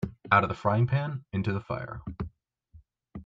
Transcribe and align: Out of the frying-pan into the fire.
Out 0.31 0.41
of 0.41 0.49
the 0.49 0.55
frying-pan 0.55 1.25
into 1.31 1.53
the 1.53 1.61
fire. 1.61 2.01